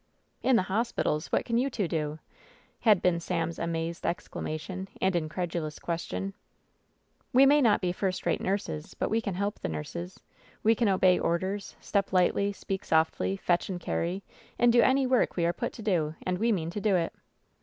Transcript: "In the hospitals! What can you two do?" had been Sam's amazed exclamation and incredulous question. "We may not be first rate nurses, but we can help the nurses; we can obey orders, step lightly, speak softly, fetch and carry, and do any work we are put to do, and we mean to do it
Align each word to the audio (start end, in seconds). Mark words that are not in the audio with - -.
"In 0.41 0.55
the 0.55 0.63
hospitals! 0.63 1.27
What 1.27 1.45
can 1.45 1.59
you 1.59 1.69
two 1.69 1.87
do?" 1.87 2.17
had 2.79 3.03
been 3.03 3.19
Sam's 3.19 3.59
amazed 3.59 4.03
exclamation 4.03 4.87
and 4.99 5.15
incredulous 5.15 5.77
question. 5.77 6.33
"We 7.33 7.45
may 7.45 7.61
not 7.61 7.81
be 7.81 7.91
first 7.91 8.25
rate 8.25 8.41
nurses, 8.41 8.95
but 8.95 9.11
we 9.11 9.21
can 9.21 9.35
help 9.35 9.59
the 9.59 9.69
nurses; 9.69 10.19
we 10.63 10.73
can 10.73 10.89
obey 10.89 11.19
orders, 11.19 11.75
step 11.79 12.11
lightly, 12.11 12.51
speak 12.51 12.83
softly, 12.83 13.37
fetch 13.37 13.69
and 13.69 13.79
carry, 13.79 14.23
and 14.57 14.73
do 14.73 14.81
any 14.81 15.05
work 15.05 15.35
we 15.35 15.45
are 15.45 15.53
put 15.53 15.71
to 15.73 15.83
do, 15.83 16.15
and 16.23 16.39
we 16.39 16.51
mean 16.51 16.71
to 16.71 16.81
do 16.81 16.95
it 16.95 17.13